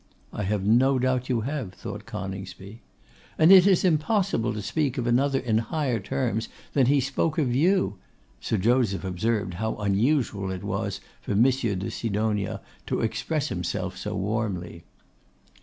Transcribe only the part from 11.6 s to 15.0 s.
de Sidonia to express himself so warmly.